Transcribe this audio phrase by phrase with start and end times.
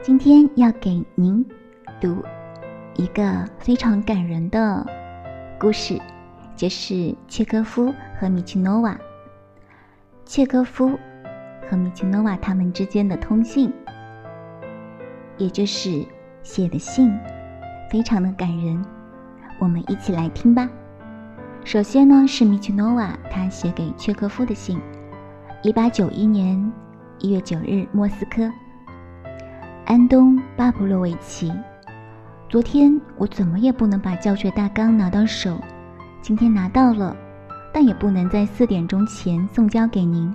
[0.00, 1.44] 今天要给您
[2.00, 2.22] 读
[2.94, 4.86] 一个非常感人的
[5.58, 6.00] 故事，
[6.54, 8.96] 就是契诃夫和米奇诺瓦。
[10.24, 10.96] 契诃夫
[11.68, 13.72] 和米奇诺瓦他们之间的通信，
[15.36, 16.06] 也就是
[16.42, 17.12] 写的信，
[17.90, 18.80] 非常的感人。
[19.58, 20.70] 我们一起来听吧。
[21.64, 24.80] 首先呢，是米奇诺瓦他写给契诃夫的信，
[25.62, 26.72] 一八九一年
[27.18, 28.48] 一月九日，莫斯科。
[30.08, 31.52] 东·巴布洛维奇，
[32.48, 35.60] 昨天我怎么也不能把教学大纲拿到手，
[36.22, 37.14] 今天拿到了，
[37.74, 40.34] 但也不能在四点钟前送交给您。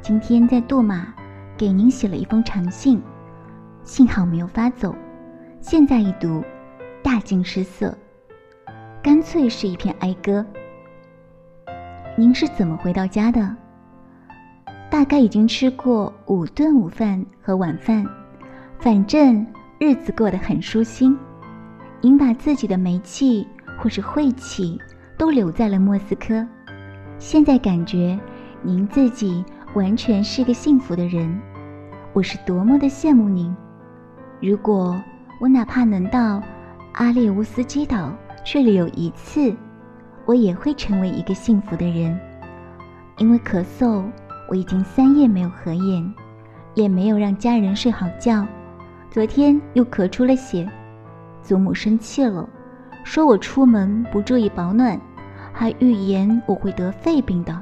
[0.00, 1.12] 今天在杜马
[1.54, 3.02] 给您写了一封长信，
[3.82, 4.94] 幸好没有发走，
[5.60, 6.42] 现在一读，
[7.02, 7.94] 大惊失色，
[9.02, 10.44] 干脆是一篇哀歌。
[12.16, 13.54] 您是怎么回到家的？
[14.90, 18.06] 大概已经吃过五顿午饭和晚饭。
[18.80, 19.44] 反正
[19.80, 21.18] 日子过得很舒心，
[22.00, 23.44] 您把自己的煤气
[23.76, 24.80] 或是晦气
[25.16, 26.46] 都留在了莫斯科，
[27.18, 28.18] 现在感觉
[28.62, 31.40] 您自己完全是个幸福的人，
[32.12, 33.54] 我是多么的羡慕您！
[34.40, 34.96] 如果
[35.40, 36.40] 我哪怕能到
[36.92, 38.12] 阿列乌斯基岛
[38.44, 39.52] 去旅游一次，
[40.24, 42.16] 我也会成为一个幸福的人。
[43.16, 44.04] 因为咳嗽，
[44.48, 46.14] 我已经三夜没有合眼，
[46.74, 48.46] 也没有让家人睡好觉。
[49.10, 50.70] 昨天又咳出了血，
[51.42, 52.46] 祖母生气了，
[53.04, 55.00] 说我出门不注意保暖，
[55.50, 57.58] 还预言我会得肺病的。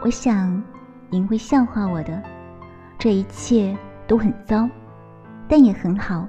[0.00, 0.60] 我想，
[1.08, 2.20] 您会笑话我的。
[2.98, 3.76] 这一切
[4.08, 4.68] 都很糟，
[5.48, 6.26] 但也很好。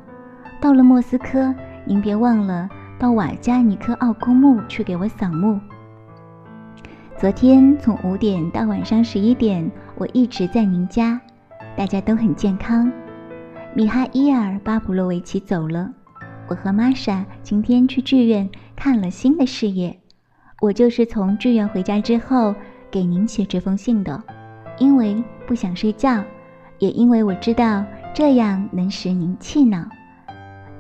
[0.62, 1.54] 到了莫斯科，
[1.84, 5.60] 您别忘了到瓦加尼科奥公墓去给我扫墓。
[7.18, 11.20] 昨天从五点到晚上十一点，我一直在您家，
[11.76, 12.92] 大家都很健康。
[13.74, 15.90] 米哈伊尔·巴布洛维奇走了，
[16.50, 19.98] 我和玛莎今天去剧院看了新的事业。
[20.60, 22.54] 我就是从剧院回家之后
[22.92, 24.22] 给您写这封信的，
[24.78, 26.22] 因为不想睡觉，
[26.80, 29.88] 也因为我知道这样能使您气恼，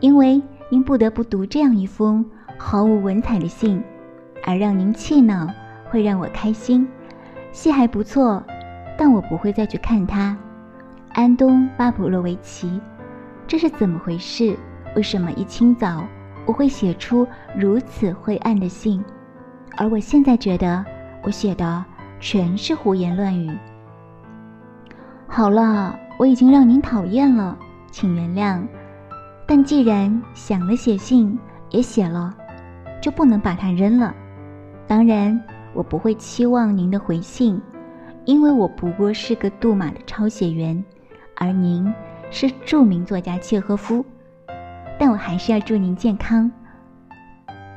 [0.01, 2.25] 因为您不得不读这样一封
[2.57, 3.81] 毫无文采的信，
[4.45, 5.47] 而让您气恼
[5.89, 6.85] 会让我开心。
[7.53, 8.43] 戏还不错，
[8.97, 10.37] 但我不会再去看它。
[11.13, 12.79] 安东·巴普洛维奇，
[13.45, 14.57] 这是怎么回事？
[14.95, 16.05] 为什么一清早
[16.45, 19.03] 我会写出如此灰暗的信？
[19.77, 20.83] 而我现在觉得
[21.23, 21.83] 我写的
[22.19, 23.49] 全是胡言乱语。
[25.27, 27.57] 好了，我已经让您讨厌了，
[27.89, 28.65] 请原谅。
[29.45, 31.37] 但既然想了写信，
[31.69, 32.33] 也写了，
[33.01, 34.13] 就不能把它扔了。
[34.87, 35.37] 当然，
[35.73, 37.61] 我不会期望您的回信，
[38.25, 40.83] 因为我不过是个杜马的抄写员。
[41.41, 41.91] 而您
[42.29, 44.05] 是著名作家契诃夫，
[44.99, 46.49] 但我还是要祝您健康。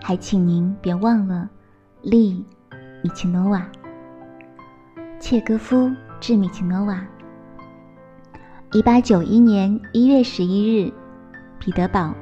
[0.02, 1.48] 还请您别忘了，
[2.02, 2.44] 利
[3.02, 3.66] 米奇诺瓦。
[5.18, 7.02] 契诃夫致米奇诺瓦。
[8.72, 10.92] 一八九一年一月十一日，
[11.58, 12.12] 彼得堡。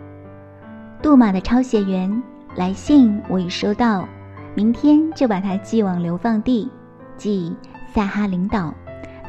[1.03, 2.23] 杜马的抄写员
[2.55, 4.09] 来信我已收到，
[4.55, 6.71] 明天就把它寄往流放地，
[7.17, 7.53] 即
[7.93, 8.73] 萨哈林岛。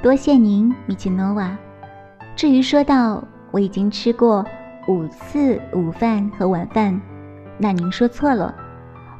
[0.03, 1.57] 多谢您，米奇诺瓦。
[2.35, 4.43] 至于说到我已经吃过
[4.87, 6.99] 五次午饭和晚饭，
[7.57, 8.53] 那您说错了，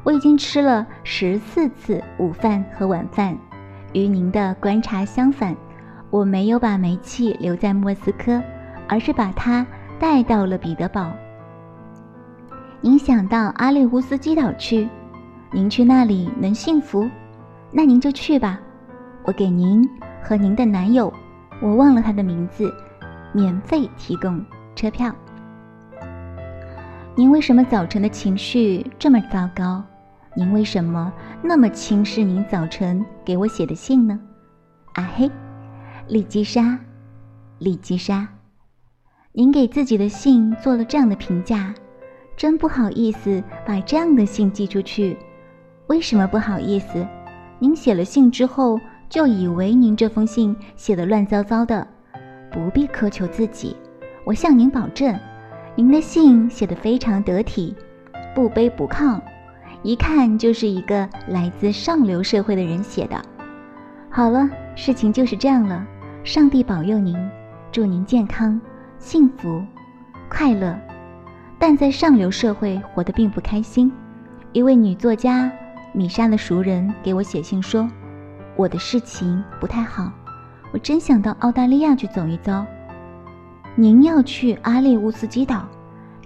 [0.02, 3.36] 我已经吃了十四次午饭和晚饭。
[3.92, 5.56] 与您的观察相反，
[6.10, 8.42] 我没有把煤气留在莫斯科，
[8.88, 9.64] 而是把它
[10.00, 11.12] 带到了彼得堡。
[12.80, 14.88] 您想到阿列乌斯基岛去，
[15.52, 17.08] 您去那里能幸福，
[17.70, 18.60] 那您就去吧。
[19.22, 19.88] 我给您
[20.20, 21.10] 和您的男友，
[21.62, 22.70] 我忘了他的名字。
[23.34, 24.42] 免费提供
[24.74, 25.14] 车票。
[27.16, 29.82] 您为什么早晨的情绪这么糟糕？
[30.36, 31.12] 您为什么
[31.42, 34.18] 那么轻视您早晨给我写的信呢？
[34.94, 35.30] 啊嘿，
[36.08, 36.78] 丽基莎，
[37.58, 38.26] 丽基莎，
[39.32, 41.74] 您给自己的信做了这样的评价，
[42.36, 45.16] 真不好意思把这样的信寄出去。
[45.86, 47.06] 为什么不好意思？
[47.60, 48.78] 您写了信之后
[49.08, 51.86] 就以为您这封信写的乱糟糟的。
[52.54, 53.76] 不必苛求自己，
[54.22, 55.18] 我向您保证，
[55.74, 57.74] 您的信写得非常得体，
[58.32, 59.20] 不卑不亢，
[59.82, 63.20] 一看就是一个来自上流社会的人写的。
[64.08, 65.84] 好了，事情就是这样了。
[66.22, 67.18] 上帝保佑您，
[67.72, 68.60] 祝您健康、
[68.98, 69.60] 幸福、
[70.30, 70.78] 快乐。
[71.58, 73.90] 但在上流社会活得并不开心。
[74.52, 75.50] 一位女作家
[75.92, 77.90] 米莎的熟人给我写信说，
[78.54, 80.12] 我的事情不太好。
[80.74, 82.66] 我真想到澳大利亚去走一遭。
[83.76, 85.68] 您要去阿列乌斯基岛，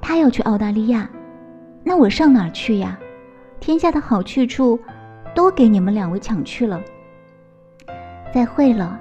[0.00, 1.06] 他要去澳大利亚，
[1.84, 2.98] 那我上哪儿去呀？
[3.60, 4.80] 天下的好去处，
[5.34, 6.80] 都给你们两位抢去了。
[8.32, 8.98] 再会了，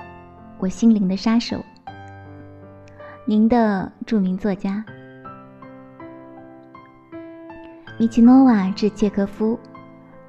[0.57, 1.63] 我心灵的杀手。
[3.23, 4.83] 您的著名作家
[7.97, 9.57] 米奇诺瓦致契科夫，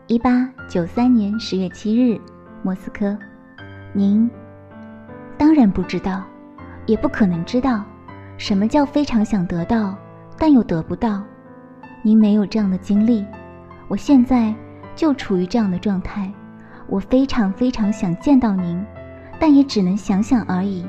[0.06, 2.20] 一八九三年十月七日，
[2.62, 3.18] 莫斯科。
[3.92, 4.30] 您
[5.38, 6.22] 当然不知道，
[6.84, 7.84] 也不可能知道，
[8.36, 9.96] 什么叫非常想得到，
[10.36, 11.22] 但又得不到。
[12.02, 13.24] 您没有这样的经历。
[13.86, 14.52] 我现在
[14.94, 16.30] 就处于这样的状态，
[16.88, 18.84] 我非常非常想见到您，
[19.38, 20.86] 但也只能想想而已，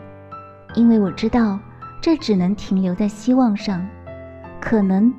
[0.74, 1.60] 因为我知道
[2.02, 3.88] 这只能停留在希望上。
[4.60, 5.14] 可能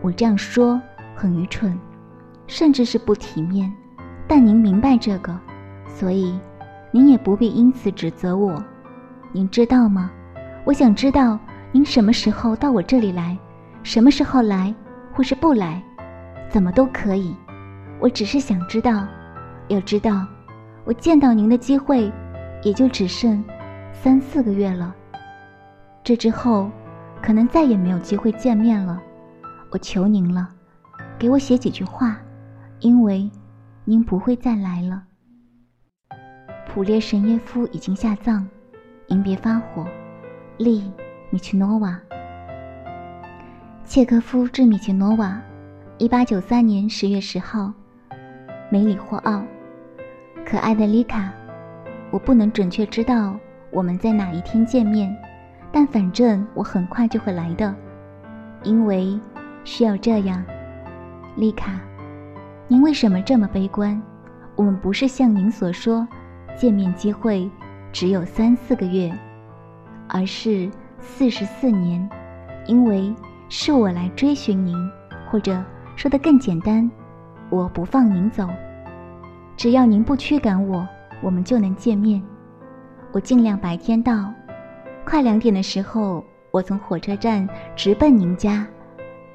[0.00, 0.80] 我这样说
[1.14, 1.78] 很愚蠢，
[2.46, 3.70] 甚至是不体面，
[4.26, 5.36] 但您明白这个，
[5.86, 6.38] 所以
[6.90, 8.62] 您也不必因此指责我。
[9.32, 10.10] 您知道吗？
[10.64, 11.38] 我想知道
[11.70, 13.36] 您什么时候到我这里来，
[13.82, 14.74] 什么时候来，
[15.12, 15.82] 或是不来。
[16.48, 17.34] 怎么都可以，
[18.00, 19.06] 我只是想知道。
[19.68, 20.26] 要知道，
[20.84, 22.10] 我见到您的机会
[22.62, 23.44] 也就只剩
[23.92, 24.94] 三四个月了。
[26.02, 26.70] 这之后，
[27.20, 28.98] 可能再也没有机会见面了。
[29.70, 30.48] 我求您了，
[31.18, 32.16] 给我写几句话，
[32.80, 33.30] 因为
[33.84, 35.02] 您不会再来了。
[36.68, 38.46] 普列什耶夫已经下葬，
[39.06, 39.86] 您别发火。
[40.58, 40.92] 利
[41.30, 41.98] 米奇诺瓦，
[43.84, 45.40] 切科夫致米奇诺瓦。
[45.96, 47.72] 一八九三年十月十号，
[48.70, 49.42] 梅里霍奥，
[50.44, 51.32] 可爱的丽卡，
[52.10, 53.34] 我不能准确知道
[53.70, 55.16] 我们在哪一天见面，
[55.72, 57.74] 但反正我很快就会来的，
[58.62, 59.18] 因为
[59.64, 60.44] 需要这样。
[61.34, 61.80] 丽卡，
[62.68, 64.00] 您为什么这么悲观？
[64.54, 66.06] 我们不是像您所说，
[66.58, 67.48] 见面机会
[67.92, 69.10] 只有三四个月，
[70.08, 70.70] 而是
[71.00, 72.06] 四十四年，
[72.66, 73.14] 因为
[73.48, 74.76] 是我来追寻您，
[75.30, 75.62] 或者。
[75.96, 76.88] 说的更简单，
[77.50, 78.48] 我不放您走，
[79.56, 80.86] 只要您不驱赶我，
[81.20, 82.22] 我们就能见面。
[83.10, 84.32] 我尽量白天到，
[85.04, 86.22] 快两点的时候，
[86.52, 88.64] 我从火车站直奔您家，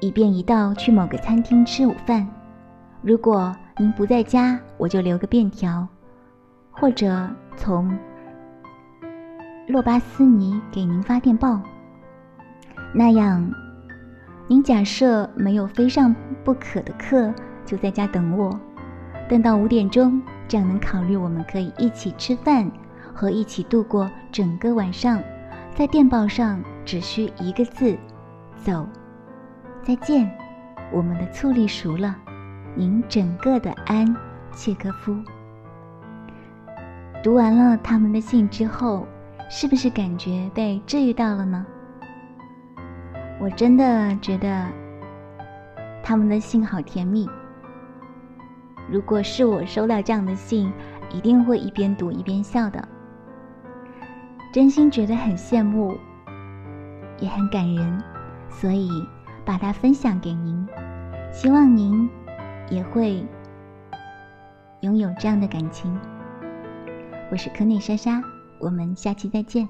[0.00, 2.26] 以便一道去某个餐厅吃午饭。
[3.02, 5.86] 如果您不在家，我就留个便条，
[6.74, 7.96] 或者从
[9.66, 11.60] 洛巴斯尼给您发电报。
[12.92, 13.50] 那样。
[14.46, 17.32] 您假设没有非上不可的课，
[17.64, 18.60] 就在家等我，
[19.26, 22.70] 等到五点钟，这样能考虑我们可以一起吃饭
[23.14, 25.18] 和一起度过整个晚上。
[25.74, 27.96] 在电报上只需一个字：
[28.54, 28.86] 走，
[29.82, 30.30] 再见。
[30.92, 32.14] 我们的醋栗熟了。
[32.74, 34.14] 您整个的安，
[34.52, 35.16] 契科夫。
[37.24, 39.06] 读完了他们的信之后，
[39.48, 41.64] 是不是感觉被治愈到了呢？
[43.40, 44.68] 我真的觉得
[46.02, 47.26] 他们的信好甜蜜。
[48.90, 50.70] 如果是我收到这样的信，
[51.08, 52.86] 一定会一边读一边笑的。
[54.52, 55.96] 真心觉得很羡慕，
[57.20, 58.02] 也很感人，
[58.50, 58.90] 所以
[59.46, 60.68] 把它分享给您。
[61.32, 62.06] 希望您
[62.68, 63.26] 也会
[64.82, 65.98] 拥有这样的感情。
[67.30, 68.22] 我是柯内莎莎，
[68.58, 69.66] 我们下期再见。